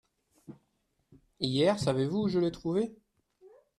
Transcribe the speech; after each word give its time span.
Hier, 1.39 1.77
savez-vous 1.77 2.23
où 2.23 2.27
je 2.27 2.39
l’ai 2.39 2.49
trouvé? 2.51 2.95